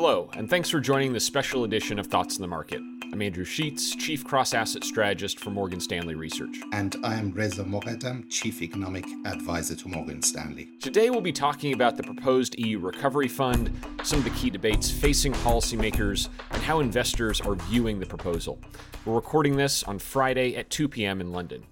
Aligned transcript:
Hello, 0.00 0.30
and 0.34 0.48
thanks 0.48 0.70
for 0.70 0.78
joining 0.78 1.12
this 1.12 1.26
special 1.26 1.64
edition 1.64 1.98
of 1.98 2.06
Thoughts 2.06 2.36
on 2.36 2.42
the 2.42 2.46
Market. 2.46 2.80
I'm 3.12 3.20
Andrew 3.20 3.44
Sheets, 3.44 3.96
Chief 3.96 4.24
Cross 4.24 4.54
Asset 4.54 4.84
Strategist 4.84 5.40
for 5.40 5.50
Morgan 5.50 5.80
Stanley 5.80 6.14
Research. 6.14 6.56
And 6.72 6.94
I 7.02 7.16
am 7.16 7.32
Reza 7.32 7.64
Moghadam, 7.64 8.30
Chief 8.30 8.62
Economic 8.62 9.04
Advisor 9.26 9.74
to 9.74 9.88
Morgan 9.88 10.22
Stanley. 10.22 10.68
Today 10.80 11.10
we'll 11.10 11.20
be 11.20 11.32
talking 11.32 11.72
about 11.72 11.96
the 11.96 12.04
proposed 12.04 12.56
EU 12.60 12.78
Recovery 12.78 13.26
Fund, 13.26 13.76
some 14.04 14.20
of 14.20 14.24
the 14.24 14.30
key 14.30 14.50
debates 14.50 14.88
facing 14.88 15.32
policymakers, 15.32 16.28
and 16.52 16.62
how 16.62 16.78
investors 16.78 17.40
are 17.40 17.56
viewing 17.56 17.98
the 17.98 18.06
proposal. 18.06 18.60
We're 19.04 19.16
recording 19.16 19.56
this 19.56 19.82
on 19.82 19.98
Friday 19.98 20.54
at 20.54 20.70
2 20.70 20.88
p.m. 20.88 21.20
in 21.20 21.32
London. 21.32 21.64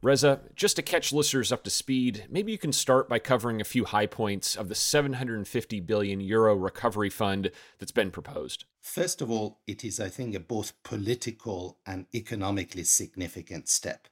Reza, 0.00 0.40
just 0.54 0.76
to 0.76 0.82
catch 0.82 1.12
listeners 1.12 1.50
up 1.50 1.64
to 1.64 1.70
speed, 1.70 2.26
maybe 2.30 2.52
you 2.52 2.58
can 2.58 2.72
start 2.72 3.08
by 3.08 3.18
covering 3.18 3.60
a 3.60 3.64
few 3.64 3.84
high 3.84 4.06
points 4.06 4.54
of 4.54 4.68
the 4.68 4.74
750 4.76 5.80
billion 5.80 6.20
euro 6.20 6.54
recovery 6.54 7.10
fund 7.10 7.50
that's 7.78 7.90
been 7.90 8.12
proposed. 8.12 8.64
First 8.80 9.20
of 9.20 9.28
all, 9.28 9.58
it 9.66 9.84
is, 9.84 9.98
I 9.98 10.08
think, 10.08 10.36
a 10.36 10.40
both 10.40 10.72
political 10.84 11.78
and 11.84 12.06
economically 12.14 12.84
significant 12.84 13.68
step. 13.68 14.06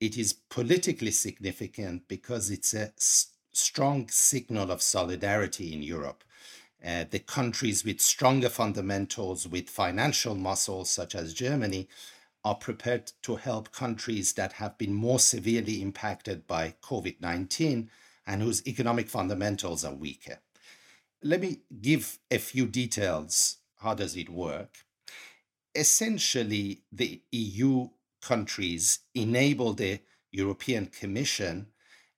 It 0.00 0.16
is 0.16 0.32
politically 0.32 1.10
significant 1.10 2.08
because 2.08 2.50
it's 2.50 2.72
a 2.72 2.92
s- 2.96 3.32
strong 3.52 4.08
signal 4.08 4.70
of 4.70 4.80
solidarity 4.80 5.74
in 5.74 5.82
Europe. 5.82 6.24
Uh, 6.84 7.04
the 7.08 7.18
countries 7.18 7.84
with 7.84 8.00
stronger 8.00 8.48
fundamentals, 8.48 9.46
with 9.46 9.68
financial 9.68 10.34
muscles, 10.34 10.88
such 10.88 11.14
as 11.14 11.34
Germany, 11.34 11.86
are 12.44 12.54
prepared 12.54 13.12
to 13.22 13.36
help 13.36 13.72
countries 13.72 14.32
that 14.34 14.54
have 14.54 14.76
been 14.78 14.92
more 14.92 15.18
severely 15.18 15.80
impacted 15.80 16.46
by 16.46 16.74
COVID 16.82 17.20
19 17.20 17.90
and 18.26 18.42
whose 18.42 18.66
economic 18.66 19.08
fundamentals 19.08 19.84
are 19.84 19.94
weaker. 19.94 20.38
Let 21.22 21.40
me 21.40 21.60
give 21.80 22.18
a 22.30 22.38
few 22.38 22.66
details. 22.66 23.58
How 23.78 23.94
does 23.94 24.16
it 24.16 24.28
work? 24.28 24.84
Essentially, 25.74 26.82
the 26.90 27.22
EU 27.30 27.88
countries 28.20 29.00
enable 29.14 29.72
the 29.72 30.00
European 30.30 30.86
Commission 30.86 31.68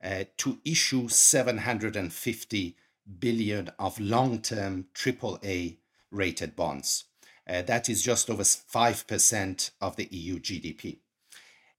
uh, 0.03 0.25
to 0.39 0.59
issue 0.65 1.09
750 1.09 2.77
billion 3.19 3.71
of 3.79 3.99
long 4.01 4.41
term 4.41 4.87
AAA 4.95 5.79
rated 6.11 6.57
bonds. 6.57 7.05
Uh, 7.49 7.63
that 7.63 7.89
is 7.89 8.03
just 8.03 8.31
over 8.31 8.43
5% 8.43 9.71
of 9.81 9.97
the 9.97 10.09
EU 10.11 10.39
GDP. 10.39 10.99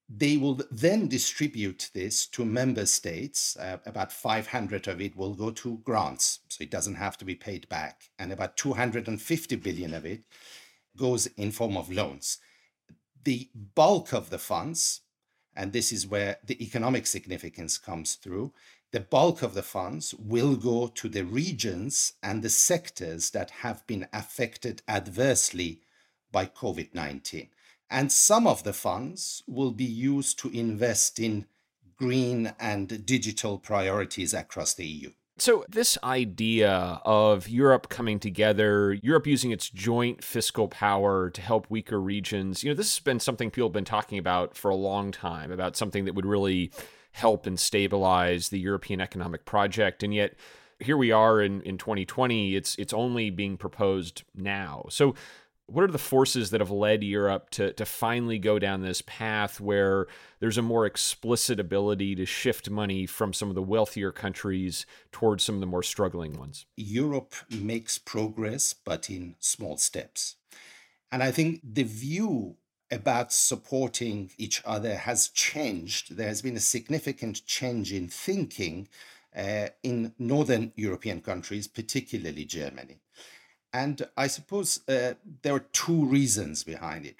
They 0.08 0.36
will 0.36 0.60
then 0.70 1.08
distribute 1.08 1.90
this 1.92 2.26
to 2.28 2.44
member 2.44 2.86
states. 2.86 3.56
Uh, 3.56 3.78
about 3.84 4.12
500 4.12 4.86
of 4.86 5.00
it 5.00 5.16
will 5.16 5.34
go 5.34 5.50
to 5.50 5.78
grants, 5.78 6.40
so 6.48 6.62
it 6.62 6.70
doesn't 6.70 6.94
have 6.94 7.18
to 7.18 7.24
be 7.24 7.34
paid 7.34 7.68
back. 7.68 8.10
And 8.18 8.32
about 8.32 8.56
250 8.56 9.56
billion 9.56 9.92
of 9.92 10.06
it 10.06 10.22
goes 10.96 11.26
in 11.26 11.50
form 11.50 11.76
of 11.76 11.90
loans. 11.90 12.38
The 13.24 13.50
bulk 13.74 14.12
of 14.12 14.30
the 14.30 14.38
funds, 14.38 15.00
and 15.56 15.72
this 15.72 15.90
is 15.90 16.06
where 16.06 16.36
the 16.44 16.62
economic 16.64 17.06
significance 17.08 17.76
comes 17.76 18.14
through, 18.14 18.52
the 18.96 19.00
bulk 19.00 19.42
of 19.42 19.52
the 19.52 19.62
funds 19.62 20.14
will 20.14 20.56
go 20.56 20.86
to 20.86 21.06
the 21.06 21.22
regions 21.22 22.14
and 22.22 22.42
the 22.42 22.48
sectors 22.48 23.28
that 23.28 23.50
have 23.60 23.86
been 23.86 24.08
affected 24.10 24.80
adversely 24.88 25.82
by 26.32 26.46
COVID 26.46 26.94
19. 26.94 27.50
And 27.90 28.10
some 28.10 28.46
of 28.46 28.62
the 28.64 28.72
funds 28.72 29.42
will 29.46 29.72
be 29.72 29.84
used 29.84 30.38
to 30.38 30.48
invest 30.48 31.18
in 31.20 31.44
green 31.98 32.54
and 32.58 33.04
digital 33.04 33.58
priorities 33.58 34.32
across 34.32 34.72
the 34.72 34.86
EU. 34.86 35.10
So, 35.36 35.66
this 35.68 35.98
idea 36.02 37.02
of 37.04 37.50
Europe 37.50 37.90
coming 37.90 38.18
together, 38.18 38.94
Europe 39.02 39.26
using 39.26 39.50
its 39.50 39.68
joint 39.68 40.24
fiscal 40.24 40.68
power 40.68 41.28
to 41.28 41.42
help 41.42 41.66
weaker 41.68 42.00
regions, 42.00 42.64
you 42.64 42.70
know, 42.70 42.74
this 42.74 42.96
has 42.96 43.00
been 43.02 43.20
something 43.20 43.50
people 43.50 43.68
have 43.68 43.74
been 43.74 43.84
talking 43.84 44.18
about 44.18 44.56
for 44.56 44.70
a 44.70 44.74
long 44.74 45.12
time, 45.12 45.52
about 45.52 45.76
something 45.76 46.06
that 46.06 46.14
would 46.14 46.24
really 46.24 46.70
help 47.16 47.46
and 47.46 47.58
stabilize 47.58 48.50
the 48.50 48.58
European 48.58 49.00
economic 49.00 49.46
project. 49.46 50.02
And 50.02 50.12
yet, 50.12 50.34
here 50.78 50.98
we 50.98 51.10
are 51.10 51.40
in, 51.40 51.62
in 51.62 51.78
2020, 51.78 52.54
it's, 52.54 52.74
it's 52.76 52.92
only 52.92 53.30
being 53.30 53.56
proposed 53.56 54.22
now. 54.34 54.84
So, 54.90 55.14
what 55.68 55.82
are 55.82 55.90
the 55.90 55.98
forces 55.98 56.50
that 56.50 56.60
have 56.60 56.70
led 56.70 57.02
Europe 57.02 57.50
to, 57.50 57.72
to 57.72 57.84
finally 57.84 58.38
go 58.38 58.58
down 58.58 58.82
this 58.82 59.02
path 59.02 59.60
where 59.60 60.06
there's 60.38 60.58
a 60.58 60.62
more 60.62 60.86
explicit 60.86 61.58
ability 61.58 62.14
to 62.16 62.26
shift 62.26 62.70
money 62.70 63.04
from 63.04 63.32
some 63.32 63.48
of 63.48 63.56
the 63.56 63.62
wealthier 63.62 64.12
countries 64.12 64.86
towards 65.10 65.42
some 65.42 65.56
of 65.56 65.60
the 65.60 65.66
more 65.66 65.82
struggling 65.82 66.38
ones? 66.38 66.66
Europe 66.76 67.34
makes 67.50 67.98
progress, 67.98 68.74
but 68.74 69.10
in 69.10 69.34
small 69.40 69.76
steps. 69.76 70.36
And 71.10 71.20
I 71.20 71.32
think 71.32 71.60
the 71.64 71.82
view 71.82 72.56
about 72.90 73.32
supporting 73.32 74.30
each 74.38 74.62
other 74.64 74.96
has 74.96 75.28
changed. 75.28 76.16
There 76.16 76.28
has 76.28 76.42
been 76.42 76.56
a 76.56 76.60
significant 76.60 77.44
change 77.46 77.92
in 77.92 78.08
thinking 78.08 78.88
uh, 79.36 79.68
in 79.82 80.14
Northern 80.18 80.72
European 80.76 81.20
countries, 81.20 81.66
particularly 81.68 82.44
Germany. 82.44 83.00
And 83.72 84.06
I 84.16 84.28
suppose 84.28 84.80
uh, 84.88 85.14
there 85.42 85.54
are 85.54 85.66
two 85.72 86.06
reasons 86.06 86.64
behind 86.64 87.04
it. 87.04 87.16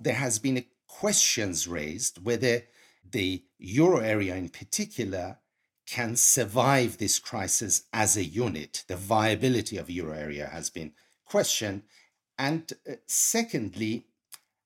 There 0.00 0.14
has 0.14 0.38
been 0.38 0.64
questions 0.88 1.68
raised 1.68 2.24
whether 2.24 2.62
the 3.08 3.44
euro 3.58 3.98
area 3.98 4.34
in 4.34 4.48
particular 4.48 5.38
can 5.86 6.16
survive 6.16 6.98
this 6.98 7.18
crisis 7.18 7.84
as 7.92 8.16
a 8.16 8.24
unit. 8.24 8.84
The 8.88 8.96
viability 8.96 9.76
of 9.76 9.90
euro 9.90 10.12
area 10.12 10.46
has 10.46 10.70
been 10.70 10.92
questioned. 11.24 11.82
And 12.38 12.72
uh, 12.88 12.94
secondly, 13.06 14.06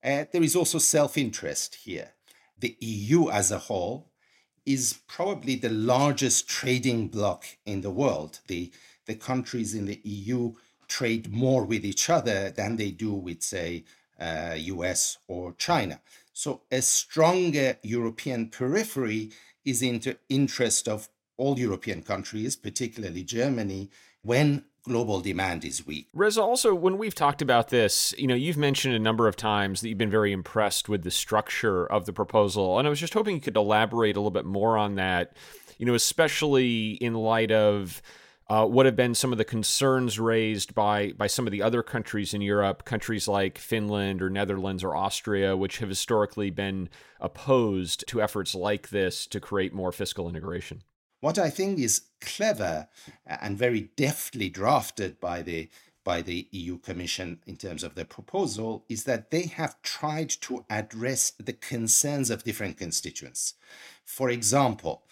uh, 0.05 0.25
there 0.33 0.43
is 0.43 0.57
also 0.57 0.79
self 0.79 1.17
interest 1.19 1.77
here. 1.85 2.13
The 2.59 2.77
EU 2.81 3.31
as 3.31 3.51
a 3.51 3.59
whole 3.59 4.11
is 4.65 4.99
probably 5.07 5.57
the 5.57 5.71
largest 5.71 6.49
trading 6.49 7.09
bloc 7.09 7.45
in 7.65 7.83
the 7.83 7.91
world. 7.91 8.41
The, 8.49 8.73
the 9.07 9.15
countries 9.15 9.75
in 9.75 9.87
the 9.87 10.01
EU 10.03 10.55
trade 10.89 11.33
more 11.33 11.65
with 11.65 11.85
each 11.85 12.11
other 12.11 12.51
than 12.51 12.77
they 12.77 12.91
do 12.91 13.13
with, 13.13 13.43
say, 13.43 13.85
uh, 14.19 14.55
US 14.57 15.19
or 15.29 15.53
China. 15.53 16.01
So 16.33 16.63
a 16.71 16.83
stronger 16.83 17.79
European 17.83 18.49
periphery 18.49 19.31
is 19.65 19.83
in 19.83 20.01
the 20.01 20.19
interest 20.29 20.89
of 20.89 21.09
all 21.37 21.59
European 21.59 22.03
countries, 22.03 22.57
particularly 22.57 23.23
Germany, 23.23 23.91
when 24.23 24.65
global 24.87 25.21
demand 25.21 25.65
is 25.65 25.87
weak. 25.87 26.09
Reza, 26.15 26.41
also, 26.41 26.75
when 26.75 26.97
we've 26.97 27.15
talked 27.15 27.43
about 27.43 27.69
this, 27.69 28.15
you 28.17 28.27
know, 28.27 28.35
you've 28.35 28.57
mentioned 28.57 28.95
a 28.95 29.01
number 29.01 29.27
of 29.27 29.37
times 29.37 29.81
that 29.81 29.89
you've 29.89 29.99
been 29.99 30.11
very 30.11 30.33
impressed 30.33 30.89
with 30.89 31.03
the 31.03 31.11
structure 31.11 31.87
of 31.87 32.07
the 32.07 32.13
proposal. 32.13 32.79
And 32.79 32.87
I 32.87 32.91
was 32.91 33.01
just 33.01 33.15
hoping 33.15 33.35
you 33.35 33.41
could 33.41 33.57
elaborate 33.57 34.17
a 34.17 34.21
little 34.21 34.31
bit 34.31 34.47
more 34.47 34.79
on 34.79 34.95
that, 34.95 35.37
you 35.79 35.87
know, 35.87 35.95
especially 35.95 36.93
in 36.93 37.15
light 37.15 37.53
of. 37.53 38.01
Uh, 38.49 38.65
what 38.65 38.87
have 38.87 38.95
been 38.95 39.13
some 39.13 39.33
of 39.33 39.39
the 39.39 39.45
concerns 39.45 40.21
raised 40.21 40.73
by 40.73 41.11
by 41.17 41.27
some 41.27 41.49
of 41.49 41.51
the 41.51 41.61
other 41.61 41.83
countries 41.83 42.33
in 42.33 42.41
Europe, 42.41 42.85
countries 42.85 43.27
like 43.27 43.59
Finland 43.59 44.23
or 44.23 44.31
Netherlands 44.31 44.85
or 44.85 44.95
Austria, 44.95 45.57
which 45.57 45.79
have 45.79 45.89
historically 45.89 46.49
been 46.51 46.89
opposed 47.21 48.07
to 48.07 48.23
efforts 48.23 48.55
like 48.55 48.91
this 48.91 49.27
to 49.27 49.41
create 49.41 49.75
more 49.75 49.91
fiscal 49.91 50.29
integration? 50.29 50.85
What 51.21 51.39
I 51.39 51.51
think 51.51 51.79
is 51.79 52.03
clever 52.21 52.89
and 53.27 53.57
very 53.59 53.91
deftly 53.97 54.49
drafted 54.49 55.21
by 55.21 55.43
the 55.43 55.69
by 56.05 56.23
the 56.23 56.47
EU 56.53 56.79
Commission 56.79 57.41
in 57.47 57.57
terms 57.57 57.83
of 57.83 57.97
the 57.97 58.05
proposal 58.05 58.85
is 58.89 59.05
that 59.05 59.33
they 59.33 59.47
have 59.47 59.83
tried 59.83 60.31
to 60.31 60.65
address 60.71 61.33
the 61.33 61.53
concerns 61.53 62.31
of 62.31 62.45
different 62.45 62.79
constituents. 62.79 63.55
For 64.05 64.31
example, 64.31 65.03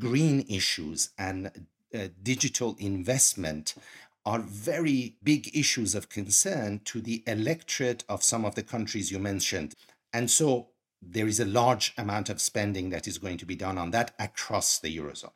green 0.00 0.44
issues 0.48 1.10
and 1.16 1.66
uh, 1.94 2.08
digital 2.20 2.74
investment 2.80 3.76
are 4.26 4.40
very 4.40 5.16
big 5.22 5.56
issues 5.56 5.94
of 5.94 6.08
concern 6.08 6.80
to 6.86 7.00
the 7.00 7.22
electorate 7.26 8.02
of 8.08 8.24
some 8.24 8.44
of 8.44 8.56
the 8.56 8.64
countries 8.64 9.12
you 9.12 9.20
mentioned. 9.20 9.74
And 10.12 10.28
so 10.28 10.70
there 11.00 11.26
is 11.26 11.40
a 11.40 11.44
large 11.44 11.92
amount 11.98 12.30
of 12.30 12.40
spending 12.40 12.90
that 12.90 13.08
is 13.08 13.18
going 13.18 13.38
to 13.38 13.46
be 13.46 13.56
done 13.56 13.78
on 13.78 13.90
that 13.90 14.12
across 14.18 14.78
the 14.78 14.96
Eurozone. 14.96 15.32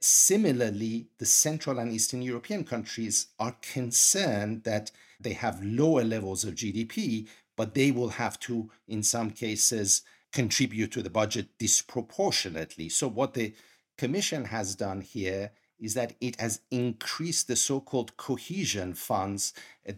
Similarly, 0.00 1.08
the 1.18 1.26
Central 1.26 1.78
and 1.78 1.92
Eastern 1.92 2.22
European 2.22 2.64
countries 2.64 3.28
are 3.38 3.56
concerned 3.62 4.64
that 4.64 4.90
they 5.18 5.32
have 5.32 5.64
lower 5.64 6.04
levels 6.04 6.44
of 6.44 6.54
GDP, 6.54 7.26
but 7.56 7.74
they 7.74 7.90
will 7.90 8.10
have 8.10 8.38
to, 8.40 8.70
in 8.86 9.02
some 9.02 9.30
cases, 9.30 10.02
contribute 10.32 10.92
to 10.92 11.02
the 11.02 11.10
budget 11.10 11.48
disproportionately. 11.58 12.88
So, 12.88 13.08
what 13.08 13.34
the 13.34 13.54
Commission 13.96 14.44
has 14.44 14.74
done 14.74 15.00
here 15.00 15.52
is 15.78 15.94
that 15.94 16.14
it 16.20 16.38
has 16.38 16.60
increased 16.70 17.48
the 17.48 17.56
so 17.56 17.80
called 17.80 18.16
cohesion 18.16 18.92
funds 18.92 19.54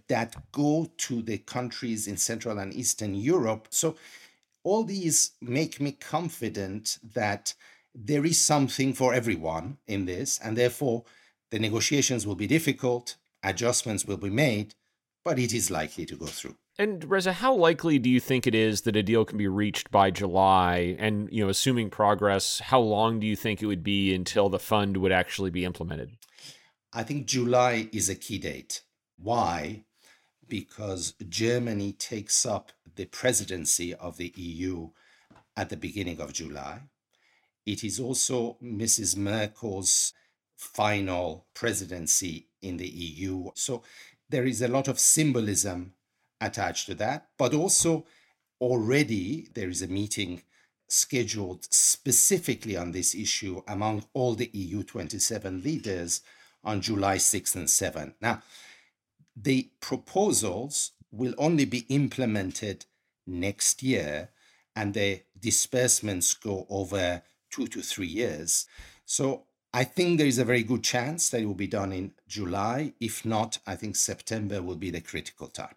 that 0.06 0.36
go 0.52 0.88
to 0.96 1.22
the 1.22 1.38
countries 1.38 2.06
in 2.06 2.16
Central 2.16 2.58
and 2.58 2.72
Eastern 2.74 3.14
Europe. 3.14 3.68
So, 3.70 3.96
all 4.62 4.84
these 4.84 5.32
make 5.40 5.80
me 5.80 5.92
confident 5.92 6.98
that 7.14 7.54
there 7.94 8.24
is 8.24 8.40
something 8.40 8.92
for 8.92 9.14
everyone 9.14 9.78
in 9.86 10.06
this, 10.06 10.38
and 10.42 10.56
therefore 10.56 11.04
the 11.50 11.58
negotiations 11.58 12.26
will 12.26 12.34
be 12.34 12.46
difficult, 12.46 13.16
adjustments 13.42 14.04
will 14.04 14.16
be 14.16 14.30
made, 14.30 14.74
but 15.24 15.38
it 15.38 15.52
is 15.52 15.70
likely 15.70 16.06
to 16.06 16.16
go 16.16 16.26
through. 16.26 16.56
And 16.78 17.04
Reza, 17.10 17.32
how 17.32 17.54
likely 17.54 17.98
do 17.98 18.08
you 18.08 18.20
think 18.20 18.46
it 18.46 18.54
is 18.54 18.82
that 18.82 18.94
a 18.94 19.02
deal 19.02 19.24
can 19.24 19.36
be 19.36 19.48
reached 19.48 19.90
by 19.90 20.12
July? 20.12 20.96
And 20.98 21.28
you 21.32 21.42
know, 21.42 21.50
assuming 21.50 21.90
progress, 21.90 22.60
how 22.60 22.78
long 22.78 23.18
do 23.18 23.26
you 23.26 23.34
think 23.34 23.60
it 23.60 23.66
would 23.66 23.82
be 23.82 24.14
until 24.14 24.48
the 24.48 24.60
fund 24.60 24.96
would 24.98 25.10
actually 25.10 25.50
be 25.50 25.64
implemented? 25.64 26.12
I 26.92 27.02
think 27.02 27.26
July 27.26 27.88
is 27.92 28.08
a 28.08 28.14
key 28.14 28.38
date. 28.38 28.82
Why? 29.18 29.82
Because 30.46 31.14
Germany 31.28 31.92
takes 31.92 32.46
up 32.46 32.70
the 32.94 33.06
presidency 33.06 33.92
of 33.92 34.16
the 34.16 34.32
EU 34.36 34.90
at 35.56 35.70
the 35.70 35.76
beginning 35.76 36.20
of 36.20 36.32
July. 36.32 36.82
It 37.68 37.84
is 37.84 38.00
also 38.00 38.56
Mrs. 38.62 39.14
Merkel's 39.14 40.14
final 40.56 41.44
presidency 41.52 42.48
in 42.62 42.78
the 42.78 42.88
EU. 42.88 43.50
So 43.54 43.82
there 44.30 44.46
is 44.46 44.62
a 44.62 44.68
lot 44.68 44.88
of 44.88 44.98
symbolism 44.98 45.92
attached 46.40 46.86
to 46.86 46.94
that, 46.94 47.28
but 47.36 47.52
also 47.52 48.06
already 48.58 49.48
there 49.52 49.68
is 49.68 49.82
a 49.82 49.86
meeting 49.86 50.40
scheduled 50.88 51.68
specifically 51.70 52.74
on 52.74 52.92
this 52.92 53.14
issue 53.14 53.60
among 53.68 54.06
all 54.14 54.34
the 54.34 54.48
EU 54.54 54.82
27 54.82 55.62
leaders 55.62 56.22
on 56.64 56.80
July 56.80 57.16
6th 57.16 57.54
and 57.54 57.68
7th. 57.68 58.14
Now, 58.22 58.40
the 59.36 59.68
proposals 59.80 60.92
will 61.12 61.34
only 61.36 61.66
be 61.66 61.84
implemented 61.90 62.86
next 63.26 63.82
year 63.82 64.30
and 64.74 64.94
the 64.94 65.20
disbursements 65.38 66.32
go 66.32 66.66
over 66.70 67.22
two 67.50 67.66
to 67.68 67.82
three 67.82 68.06
years. 68.06 68.66
So 69.04 69.44
I 69.72 69.84
think 69.84 70.18
there 70.18 70.26
is 70.26 70.38
a 70.38 70.44
very 70.44 70.62
good 70.62 70.82
chance 70.82 71.28
that 71.30 71.42
it 71.42 71.46
will 71.46 71.54
be 71.54 71.66
done 71.66 71.92
in 71.92 72.12
July. 72.26 72.94
If 73.00 73.24
not, 73.24 73.58
I 73.66 73.76
think 73.76 73.96
September 73.96 74.62
will 74.62 74.76
be 74.76 74.90
the 74.90 75.00
critical 75.00 75.48
time. 75.48 75.74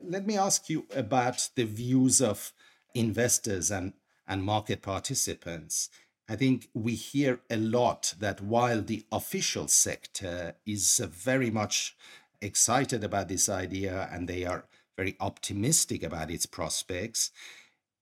Let 0.00 0.26
me 0.26 0.36
ask 0.36 0.68
you 0.68 0.86
about 0.94 1.48
the 1.54 1.64
views 1.64 2.20
of 2.20 2.52
investors 2.94 3.70
and, 3.70 3.94
and 4.26 4.42
market 4.42 4.82
participants. 4.82 5.88
I 6.28 6.36
think 6.36 6.68
we 6.74 6.94
hear 6.94 7.40
a 7.50 7.56
lot 7.56 8.14
that 8.18 8.40
while 8.40 8.82
the 8.82 9.04
official 9.10 9.68
sector 9.68 10.54
is 10.66 10.98
very 10.98 11.50
much 11.50 11.96
excited 12.40 13.04
about 13.04 13.28
this 13.28 13.48
idea 13.48 14.08
and 14.12 14.28
they 14.28 14.44
are 14.44 14.64
very 14.96 15.16
optimistic 15.20 16.02
about 16.02 16.30
its 16.30 16.46
prospects, 16.46 17.30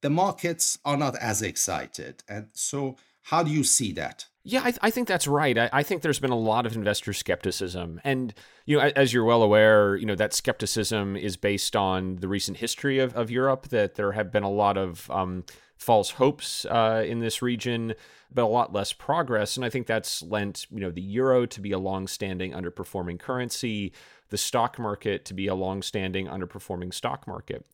the 0.01 0.11
markets 0.11 0.79
are 0.85 0.97
not 0.97 1.17
as 1.17 1.43
excited. 1.43 2.23
And 2.29 2.49
so, 2.53 2.97
how 3.25 3.43
do 3.43 3.51
you 3.51 3.65
see 3.65 3.93
that? 3.93 4.27
Yeah, 4.43 4.61
I, 4.61 4.71
th- 4.71 4.79
I 4.81 4.91
think 4.91 5.07
that's 5.07 5.27
right. 5.27 5.57
I, 5.57 5.69
I, 5.71 5.83
think 5.83 6.01
there's 6.01 6.19
been 6.19 6.31
a 6.31 6.39
lot 6.39 6.65
of 6.65 6.75
investor 6.75 7.13
skepticism, 7.13 8.01
and 8.05 8.33
you 8.65 8.79
know, 8.79 8.91
as 8.97 9.13
you're 9.13 9.25
well 9.25 9.43
aware, 9.43 9.97
you 9.97 10.07
know 10.07 10.15
that 10.15 10.33
skepticism 10.33 11.15
is 11.15 11.37
based 11.37 11.77
on 11.77 12.17
the 12.17 12.29
recent 12.29 12.57
history 12.57 12.99
of, 12.99 13.15
of 13.15 13.31
Europe. 13.31 13.69
That 13.69 13.97
there 13.97 14.13
have 14.13 14.33
been 14.33 14.43
a 14.43 14.51
lot 14.51 14.79
of 14.79 15.11
um, 15.11 15.45
false 15.77 16.13
hopes 16.13 16.65
uh, 16.65 17.05
in 17.07 17.21
this 17.21 17.43
region, 17.43 17.95
but 18.33 18.45
a 18.45 18.47
lot 18.47 18.73
less 18.73 18.95
progress. 18.95 19.57
And 19.57 19.65
I 19.65 19.69
think 19.69 19.87
that's 19.87 20.23
lent 20.23 20.67
you 20.71 20.81
know 20.81 20.91
the 20.91 21.03
euro 21.03 21.45
to 21.45 21.61
be 21.61 21.73
a 21.73 21.79
long-standing 21.79 22.53
underperforming 22.53 23.19
currency, 23.19 23.93
the 24.31 24.39
stock 24.39 24.79
market 24.79 25.27
to 25.27 25.35
be 25.35 25.49
a 25.49 25.55
long-standing 25.55 26.29
underperforming 26.29 26.95
stock 26.95 27.27
market 27.27 27.67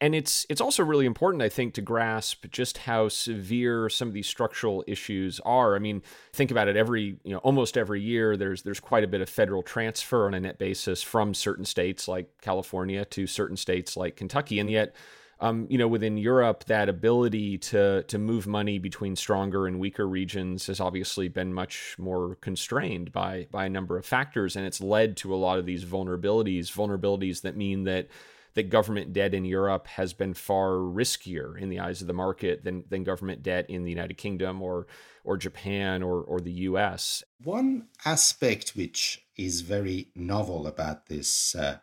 and 0.00 0.14
it's 0.14 0.46
it's 0.48 0.60
also 0.60 0.84
really 0.84 1.06
important, 1.06 1.42
I 1.42 1.48
think, 1.48 1.74
to 1.74 1.82
grasp 1.82 2.46
just 2.50 2.78
how 2.78 3.08
severe 3.08 3.88
some 3.88 4.08
of 4.08 4.14
these 4.14 4.26
structural 4.26 4.84
issues 4.86 5.40
are. 5.40 5.74
I 5.74 5.78
mean, 5.78 6.02
think 6.32 6.50
about 6.50 6.68
it. 6.68 6.76
Every 6.76 7.18
you 7.24 7.32
know, 7.32 7.38
almost 7.38 7.76
every 7.76 8.00
year, 8.00 8.36
there's 8.36 8.62
there's 8.62 8.80
quite 8.80 9.04
a 9.04 9.08
bit 9.08 9.20
of 9.20 9.28
federal 9.28 9.62
transfer 9.62 10.26
on 10.26 10.34
a 10.34 10.40
net 10.40 10.58
basis 10.58 11.02
from 11.02 11.34
certain 11.34 11.64
states 11.64 12.06
like 12.06 12.28
California 12.40 13.04
to 13.06 13.26
certain 13.26 13.56
states 13.56 13.96
like 13.96 14.16
Kentucky, 14.16 14.58
and 14.58 14.70
yet. 14.70 14.94
Um, 15.40 15.66
you 15.68 15.76
know, 15.76 15.88
within 15.88 16.18
Europe, 16.18 16.66
that 16.66 16.88
ability 16.88 17.58
to 17.58 18.04
to 18.04 18.16
move 18.16 18.46
money 18.46 18.78
between 18.78 19.16
stronger 19.16 19.66
and 19.66 19.80
weaker 19.80 20.06
regions 20.06 20.68
has 20.68 20.78
obviously 20.78 21.26
been 21.26 21.52
much 21.52 21.96
more 21.98 22.36
constrained 22.36 23.10
by 23.10 23.48
by 23.50 23.64
a 23.64 23.68
number 23.68 23.98
of 23.98 24.06
factors, 24.06 24.54
and 24.54 24.64
it's 24.64 24.80
led 24.80 25.16
to 25.16 25.34
a 25.34 25.36
lot 25.36 25.58
of 25.58 25.66
these 25.66 25.84
vulnerabilities. 25.84 26.70
Vulnerabilities 26.70 27.42
that 27.42 27.56
mean 27.56 27.82
that 27.82 28.06
that 28.54 28.70
government 28.70 29.12
debt 29.12 29.34
in 29.34 29.44
Europe 29.44 29.86
has 29.86 30.12
been 30.12 30.34
far 30.34 30.72
riskier 30.72 31.58
in 31.58 31.68
the 31.68 31.80
eyes 31.80 32.00
of 32.00 32.06
the 32.06 32.12
market 32.12 32.64
than, 32.64 32.84
than 32.88 33.04
government 33.04 33.42
debt 33.42 33.68
in 33.68 33.84
the 33.84 33.90
United 33.90 34.16
Kingdom 34.16 34.62
or 34.62 34.86
or 35.24 35.36
Japan 35.36 36.02
or, 36.02 36.20
or 36.20 36.40
the 36.40 36.52
US. 36.52 37.22
One 37.44 37.86
aspect 38.04 38.70
which 38.70 39.24
is 39.36 39.60
very 39.60 40.08
novel 40.16 40.66
about 40.66 41.06
this 41.06 41.54
uh, 41.54 41.78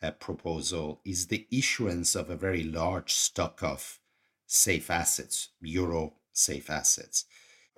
uh, 0.00 0.12
proposal 0.12 1.00
is 1.04 1.26
the 1.26 1.46
issuance 1.50 2.14
of 2.14 2.30
a 2.30 2.36
very 2.36 2.62
large 2.62 3.12
stock 3.12 3.64
of 3.64 3.98
safe 4.46 4.90
assets, 4.90 5.48
euro 5.60 6.14
safe 6.32 6.70
assets 6.70 7.24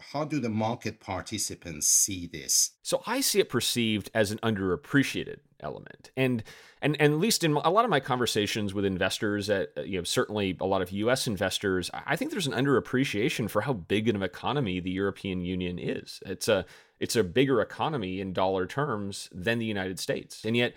how 0.00 0.24
do 0.24 0.40
the 0.40 0.48
market 0.48 1.00
participants 1.00 1.86
see 1.86 2.26
this? 2.26 2.72
So 2.82 3.02
I 3.06 3.20
see 3.20 3.40
it 3.40 3.48
perceived 3.48 4.10
as 4.14 4.30
an 4.30 4.38
underappreciated 4.38 5.38
element. 5.62 6.10
And 6.16 6.42
and 6.82 7.00
and 7.00 7.14
at 7.14 7.18
least 7.18 7.44
in 7.44 7.52
a 7.52 7.70
lot 7.70 7.84
of 7.84 7.90
my 7.90 8.00
conversations 8.00 8.74
with 8.74 8.84
investors 8.84 9.50
at 9.50 9.70
uh, 9.76 9.82
you 9.82 9.98
know 9.98 10.04
certainly 10.04 10.56
a 10.60 10.66
lot 10.66 10.82
of 10.82 10.90
US 10.92 11.26
investors, 11.26 11.90
I 11.92 12.16
think 12.16 12.30
there's 12.30 12.46
an 12.46 12.52
underappreciation 12.52 13.48
for 13.50 13.62
how 13.62 13.72
big 13.72 14.08
of 14.08 14.14
an 14.14 14.22
economy 14.22 14.80
the 14.80 14.90
European 14.90 15.40
Union 15.42 15.78
is. 15.78 16.20
It's 16.26 16.48
a 16.48 16.64
it's 16.98 17.16
a 17.16 17.24
bigger 17.24 17.60
economy 17.60 18.20
in 18.20 18.32
dollar 18.32 18.66
terms 18.66 19.28
than 19.32 19.58
the 19.58 19.66
United 19.66 19.98
States. 19.98 20.44
And 20.44 20.56
yet 20.56 20.74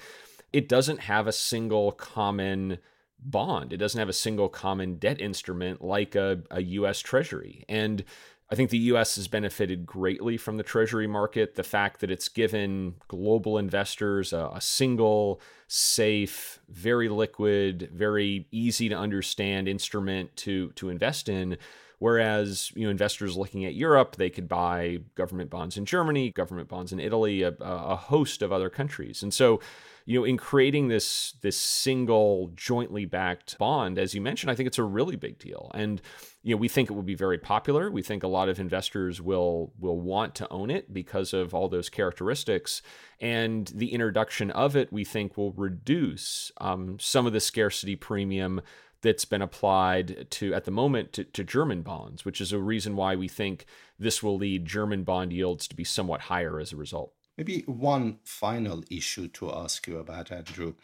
it 0.53 0.69
doesn't 0.69 0.99
have 0.99 1.27
a 1.27 1.31
single 1.31 1.91
common 1.91 2.77
bond. 3.19 3.73
It 3.73 3.77
doesn't 3.77 3.99
have 3.99 4.09
a 4.09 4.13
single 4.13 4.49
common 4.49 4.95
debt 4.95 5.19
instrument 5.19 5.81
like 5.81 6.15
a, 6.15 6.41
a 6.51 6.61
US 6.61 6.99
Treasury. 6.99 7.65
And 7.67 8.03
I 8.49 8.55
think 8.55 8.69
the 8.69 8.77
US 8.77 9.15
has 9.15 9.27
benefited 9.27 9.85
greatly 9.85 10.37
from 10.37 10.57
the 10.57 10.63
Treasury 10.63 11.07
market. 11.07 11.55
The 11.55 11.63
fact 11.63 12.01
that 12.01 12.11
it's 12.11 12.29
given 12.29 12.95
global 13.07 13.57
investors 13.57 14.33
a, 14.33 14.51
a, 14.53 14.61
single, 14.61 15.41
safe, 15.67 16.59
very 16.69 17.09
liquid, 17.09 17.89
very 17.93 18.47
easy 18.51 18.89
to 18.89 18.95
understand 18.95 19.67
instrument 19.67 20.35
to, 20.37 20.69
to 20.71 20.89
invest 20.89 21.29
in. 21.29 21.57
Whereas 21.99 22.71
you 22.75 22.83
know 22.83 22.89
investors 22.89 23.37
looking 23.37 23.63
at 23.63 23.75
Europe, 23.75 24.17
they 24.17 24.29
could 24.29 24.49
buy 24.49 24.99
government 25.15 25.49
bonds 25.49 25.77
in 25.77 25.85
Germany, 25.85 26.31
government 26.31 26.67
bonds 26.67 26.91
in 26.91 26.99
Italy, 26.99 27.43
a, 27.43 27.55
a 27.61 27.95
host 27.95 28.41
of 28.41 28.51
other 28.51 28.69
countries. 28.69 29.23
And 29.23 29.33
so 29.33 29.61
you 30.05 30.19
know, 30.19 30.25
in 30.25 30.37
creating 30.37 30.87
this 30.87 31.33
this 31.41 31.57
single 31.57 32.51
jointly 32.55 33.05
backed 33.05 33.57
bond, 33.57 33.97
as 33.97 34.13
you 34.13 34.21
mentioned, 34.21 34.51
I 34.51 34.55
think 34.55 34.67
it's 34.67 34.79
a 34.79 34.83
really 34.83 35.15
big 35.15 35.39
deal. 35.39 35.71
And 35.73 36.01
you 36.41 36.55
know, 36.55 36.59
we 36.59 36.67
think 36.67 36.89
it 36.89 36.93
will 36.93 37.03
be 37.03 37.15
very 37.15 37.37
popular. 37.37 37.89
We 37.89 38.03
think 38.03 38.23
a 38.23 38.27
lot 38.27 38.49
of 38.49 38.59
investors 38.59 39.21
will 39.21 39.71
will 39.79 39.99
want 39.99 40.35
to 40.35 40.49
own 40.49 40.69
it 40.69 40.93
because 40.93 41.33
of 41.33 41.53
all 41.53 41.69
those 41.69 41.89
characteristics. 41.89 42.81
And 43.21 43.67
the 43.67 43.93
introduction 43.93 44.51
of 44.51 44.75
it, 44.75 44.91
we 44.91 45.05
think, 45.05 45.37
will 45.37 45.53
reduce 45.53 46.51
um, 46.59 46.97
some 46.99 47.25
of 47.25 47.33
the 47.33 47.39
scarcity 47.39 47.95
premium 47.95 48.61
that's 49.01 49.25
been 49.25 49.41
applied 49.41 50.27
to 50.31 50.53
at 50.53 50.65
the 50.65 50.71
moment 50.71 51.13
to, 51.13 51.23
to 51.25 51.43
German 51.43 51.81
bonds, 51.81 52.25
which 52.25 52.41
is 52.41 52.51
a 52.51 52.59
reason 52.59 52.95
why 52.95 53.15
we 53.15 53.27
think 53.27 53.65
this 53.99 54.23
will 54.23 54.37
lead 54.37 54.65
German 54.65 55.03
bond 55.03 55.31
yields 55.31 55.67
to 55.67 55.75
be 55.75 55.83
somewhat 55.83 56.21
higher 56.21 56.59
as 56.59 56.73
a 56.73 56.77
result. 56.77 57.13
Maybe 57.37 57.61
one 57.61 58.19
final 58.23 58.83
issue 58.91 59.27
to 59.29 59.51
ask 59.51 59.87
you 59.87 59.97
about, 59.97 60.31
Andrew. 60.31 60.75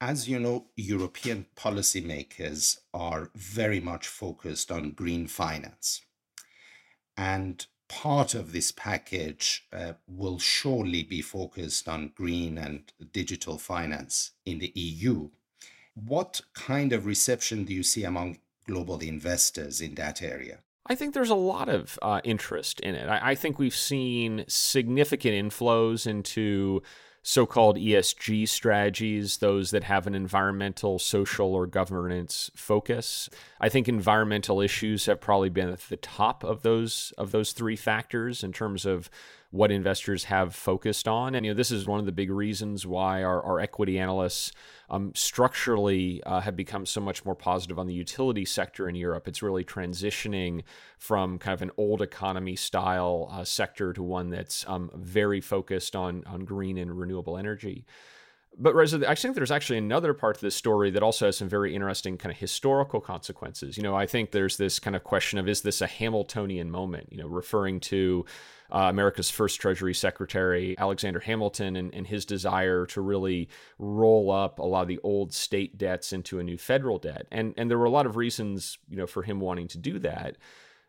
As 0.00 0.28
you 0.28 0.38
know, 0.38 0.66
European 0.76 1.46
policymakers 1.56 2.78
are 2.94 3.30
very 3.34 3.80
much 3.80 4.06
focused 4.06 4.70
on 4.70 4.92
green 4.92 5.26
finance. 5.26 6.02
And 7.16 7.66
part 7.88 8.34
of 8.34 8.52
this 8.52 8.70
package 8.70 9.66
uh, 9.72 9.94
will 10.06 10.38
surely 10.38 11.02
be 11.02 11.22
focused 11.22 11.88
on 11.88 12.12
green 12.14 12.56
and 12.58 12.92
digital 13.12 13.58
finance 13.58 14.32
in 14.46 14.60
the 14.60 14.72
EU. 14.76 15.30
What 15.94 16.42
kind 16.54 16.92
of 16.92 17.06
reception 17.06 17.64
do 17.64 17.74
you 17.74 17.82
see 17.82 18.04
among 18.04 18.38
global 18.66 19.00
investors 19.00 19.80
in 19.80 19.96
that 19.96 20.22
area? 20.22 20.60
I 20.88 20.94
think 20.94 21.14
there's 21.14 21.30
a 21.30 21.34
lot 21.34 21.68
of 21.68 21.98
uh, 22.00 22.20
interest 22.24 22.80
in 22.80 22.94
it. 22.94 23.08
I, 23.08 23.30
I, 23.30 23.34
think 23.34 23.58
we've 23.58 23.74
seen 23.74 24.44
significant 24.48 25.34
inflows 25.34 26.06
into 26.06 26.82
so 27.22 27.44
called 27.44 27.76
ESG 27.76 28.48
strategies, 28.48 29.36
those 29.36 29.70
that 29.72 29.84
have 29.84 30.06
an 30.06 30.14
environmental, 30.14 30.98
social, 30.98 31.54
or 31.54 31.66
governance 31.66 32.50
focus. 32.54 33.28
I 33.60 33.68
think 33.68 33.86
environmental 33.86 34.62
issues 34.62 35.04
have 35.06 35.20
probably 35.20 35.50
been 35.50 35.68
at 35.68 35.80
the 35.80 35.98
top 35.98 36.42
of 36.42 36.62
those 36.62 37.12
of 37.18 37.32
those 37.32 37.52
three 37.52 37.76
factors 37.76 38.42
in 38.42 38.52
terms 38.52 38.86
of 38.86 39.10
what 39.50 39.70
investors 39.70 40.24
have 40.24 40.54
focused 40.54 41.08
on. 41.08 41.34
And 41.34 41.46
you 41.46 41.52
know, 41.52 41.56
this 41.56 41.70
is 41.70 41.86
one 41.86 42.00
of 42.00 42.06
the 42.06 42.12
big 42.12 42.30
reasons 42.30 42.86
why 42.86 43.22
our, 43.22 43.42
our 43.42 43.60
equity 43.60 43.98
analysts 43.98 44.52
um, 44.90 45.12
structurally 45.14 46.22
uh, 46.24 46.40
have 46.40 46.54
become 46.54 46.84
so 46.84 47.00
much 47.00 47.24
more 47.24 47.34
positive 47.34 47.78
on 47.78 47.86
the 47.86 47.94
utility 47.94 48.44
sector 48.44 48.88
in 48.88 48.94
Europe. 48.94 49.26
It's 49.26 49.42
really 49.42 49.64
transitioning 49.64 50.64
from 50.98 51.38
kind 51.38 51.54
of 51.54 51.62
an 51.62 51.70
old 51.78 52.02
economy 52.02 52.56
style 52.56 53.28
uh, 53.32 53.44
sector 53.44 53.92
to 53.94 54.02
one 54.02 54.30
that's 54.30 54.66
um, 54.68 54.90
very 54.94 55.40
focused 55.40 55.96
on 55.96 56.24
on 56.26 56.44
green 56.44 56.76
and 56.76 56.98
renewable 56.98 57.38
energy. 57.38 57.86
But 58.60 58.74
I 59.06 59.14
think 59.14 59.36
there's 59.36 59.52
actually 59.52 59.78
another 59.78 60.12
part 60.12 60.36
to 60.36 60.40
this 60.40 60.56
story 60.56 60.90
that 60.90 61.02
also 61.02 61.26
has 61.26 61.36
some 61.36 61.48
very 61.48 61.74
interesting 61.74 62.18
kind 62.18 62.32
of 62.32 62.38
historical 62.38 63.00
consequences. 63.00 63.76
You 63.76 63.84
know, 63.84 63.94
I 63.94 64.06
think 64.06 64.32
there's 64.32 64.56
this 64.56 64.80
kind 64.80 64.96
of 64.96 65.04
question 65.04 65.38
of 65.38 65.48
is 65.48 65.62
this 65.62 65.80
a 65.80 65.86
Hamiltonian 65.86 66.68
moment? 66.68 67.06
You 67.12 67.18
know, 67.18 67.28
referring 67.28 67.78
to 67.80 68.26
uh, 68.72 68.88
America's 68.90 69.30
first 69.30 69.60
Treasury 69.60 69.94
Secretary, 69.94 70.76
Alexander 70.76 71.20
Hamilton, 71.20 71.76
and, 71.76 71.94
and 71.94 72.06
his 72.06 72.24
desire 72.24 72.84
to 72.86 73.00
really 73.00 73.48
roll 73.78 74.30
up 74.30 74.58
a 74.58 74.64
lot 74.64 74.82
of 74.82 74.88
the 74.88 74.98
old 75.04 75.32
state 75.32 75.78
debts 75.78 76.12
into 76.12 76.40
a 76.40 76.42
new 76.42 76.58
federal 76.58 76.98
debt. 76.98 77.26
And 77.30 77.54
and 77.56 77.70
there 77.70 77.78
were 77.78 77.84
a 77.84 77.90
lot 77.90 78.06
of 78.06 78.16
reasons, 78.16 78.78
you 78.88 78.96
know, 78.96 79.06
for 79.06 79.22
him 79.22 79.38
wanting 79.38 79.68
to 79.68 79.78
do 79.78 80.00
that. 80.00 80.36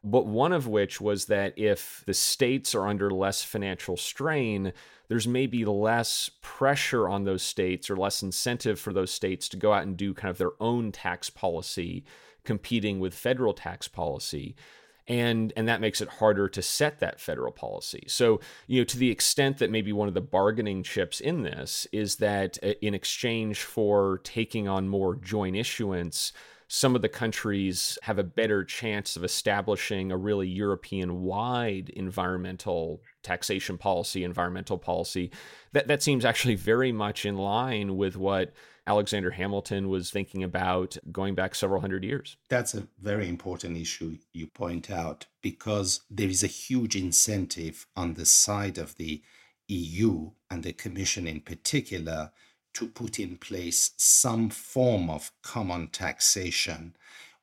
But 0.03 0.25
one 0.25 0.53
of 0.53 0.67
which 0.67 1.01
was 1.01 1.25
that 1.25 1.57
if 1.57 2.03
the 2.05 2.13
states 2.13 2.73
are 2.73 2.87
under 2.87 3.11
less 3.11 3.43
financial 3.43 3.97
strain, 3.97 4.71
there's 5.09 5.27
maybe 5.27 5.65
less 5.65 6.29
pressure 6.41 7.09
on 7.09 7.25
those 7.25 7.43
states 7.43 7.89
or 7.89 7.97
less 7.97 8.21
incentive 8.23 8.79
for 8.79 8.93
those 8.93 9.11
states 9.11 9.49
to 9.49 9.57
go 9.57 9.73
out 9.73 9.83
and 9.83 9.97
do 9.97 10.13
kind 10.13 10.29
of 10.29 10.37
their 10.37 10.51
own 10.59 10.91
tax 10.91 11.29
policy 11.29 12.05
competing 12.45 12.99
with 12.99 13.13
federal 13.13 13.53
tax 13.53 13.87
policy 13.87 14.55
and 15.09 15.51
and 15.57 15.67
that 15.67 15.81
makes 15.81 16.01
it 16.01 16.07
harder 16.07 16.47
to 16.47 16.61
set 16.61 16.99
that 16.99 17.19
federal 17.19 17.51
policy. 17.51 18.03
So, 18.07 18.39
you 18.67 18.79
know, 18.79 18.85
to 18.85 18.97
the 18.97 19.09
extent 19.09 19.57
that 19.57 19.71
maybe 19.71 19.91
one 19.91 20.07
of 20.07 20.13
the 20.13 20.21
bargaining 20.21 20.83
chips 20.83 21.19
in 21.19 21.41
this 21.41 21.87
is 21.91 22.17
that 22.17 22.59
uh, 22.63 22.73
in 22.81 22.93
exchange 22.93 23.63
for 23.63 24.19
taking 24.23 24.67
on 24.67 24.87
more 24.87 25.15
joint 25.15 25.55
issuance, 25.55 26.31
some 26.71 26.95
of 26.95 27.01
the 27.01 27.09
countries 27.09 27.97
have 28.03 28.19
a 28.19 28.23
better 28.23 28.63
chance 28.63 29.15
of 29.15 29.23
establishing 29.23 30.11
a 30.11 30.17
really 30.17 30.47
European 30.47 31.23
wide 31.23 31.89
environmental 31.89 33.01
taxation 33.23 33.75
policy, 33.75 34.23
environmental 34.23 34.77
policy. 34.77 35.31
That, 35.73 35.87
that 35.87 36.03
seems 36.03 36.23
actually 36.23 36.55
very 36.55 36.91
much 36.91 37.25
in 37.25 37.37
line 37.37 37.97
with 37.97 38.15
what 38.15 38.53
Alexander 38.85 39.31
Hamilton 39.31 39.89
was 39.89 40.11
thinking 40.11 40.43
about 40.43 40.95
going 41.11 41.33
back 41.33 41.55
several 41.55 41.81
hundred 41.81 42.03
years. 42.03 42.37
That's 42.49 42.75
a 42.75 42.87
very 43.01 43.27
important 43.27 43.75
issue 43.75 44.17
you 44.31 44.45
point 44.45 44.91
out 44.91 45.25
because 45.41 46.01
there 46.09 46.29
is 46.29 46.43
a 46.43 46.47
huge 46.47 46.95
incentive 46.95 47.87
on 47.95 48.13
the 48.13 48.25
side 48.25 48.77
of 48.77 48.95
the 48.97 49.23
EU 49.67 50.31
and 50.51 50.61
the 50.61 50.73
Commission 50.73 51.27
in 51.27 51.41
particular 51.41 52.31
to 52.73 52.87
put 52.87 53.19
in 53.19 53.37
place 53.37 53.91
some 53.97 54.49
form 54.49 55.09
of 55.09 55.31
common 55.41 55.87
taxation 55.87 56.95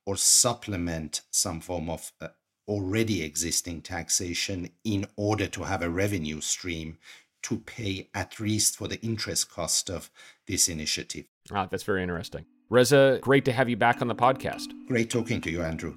or 0.04 0.16
supplement 0.16 1.22
some 1.30 1.60
form 1.60 1.90
of 1.90 2.12
uh, 2.20 2.28
already 2.68 3.22
existing 3.22 3.80
taxation 3.82 4.68
in 4.84 5.06
order 5.16 5.46
to 5.46 5.64
have 5.64 5.82
a 5.82 5.90
revenue 5.90 6.40
stream 6.40 6.98
to 7.42 7.58
pay 7.58 8.08
at 8.14 8.40
least 8.40 8.76
for 8.76 8.88
the 8.88 9.00
interest 9.02 9.50
cost 9.50 9.88
of 9.88 10.10
this 10.48 10.68
initiative. 10.68 11.26
Ah, 11.52 11.66
that's 11.70 11.84
very 11.84 12.02
interesting. 12.02 12.44
Reza, 12.68 13.20
great 13.22 13.44
to 13.44 13.52
have 13.52 13.68
you 13.68 13.76
back 13.76 14.02
on 14.02 14.08
the 14.08 14.14
podcast. 14.14 14.66
Great 14.88 15.10
talking 15.10 15.40
to 15.42 15.50
you, 15.50 15.62
Andrew. 15.62 15.96